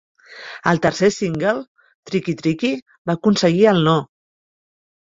El 0.71 0.79
tercer 0.85 1.09
single, 1.17 1.53
"Tricky, 2.11 2.37
Tricky", 2.41 2.75
va 3.09 3.19
aconseguir 3.21 3.71
el 3.75 3.89
No. 3.91 3.97